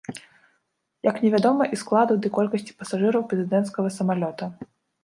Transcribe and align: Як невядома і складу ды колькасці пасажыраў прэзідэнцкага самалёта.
Як 1.09 1.15
невядома 1.25 1.63
і 1.73 1.79
складу 1.83 2.17
ды 2.25 2.33
колькасці 2.41 2.77
пасажыраў 2.81 3.21
прэзідэнцкага 3.31 3.97
самалёта. 4.01 4.55